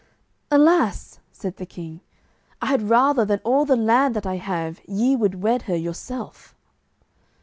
"Alas," 0.49 1.19
said 1.31 1.57
the 1.57 1.65
king, 1.67 1.99
"I 2.59 2.65
had 2.65 2.89
rather 2.89 3.23
than 3.23 3.39
all 3.43 3.65
the 3.65 3.75
land 3.75 4.15
that 4.15 4.25
I 4.25 4.37
have 4.37 4.81
ye 4.87 5.15
would 5.15 5.43
wed 5.43 5.61
her 5.69 5.75
yourself." 5.75 6.55